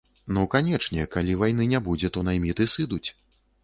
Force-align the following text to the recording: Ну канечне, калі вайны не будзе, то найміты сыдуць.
Ну 0.37 0.45
канечне, 0.55 1.05
калі 1.17 1.37
вайны 1.43 1.71
не 1.77 1.85
будзе, 1.91 2.13
то 2.19 2.27
найміты 2.33 2.71
сыдуць. 2.77 3.05